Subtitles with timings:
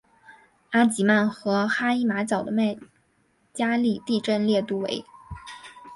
[0.71, 2.75] 阿吉曼和哈伊马角的麦
[3.53, 5.05] 加利地震烈度为。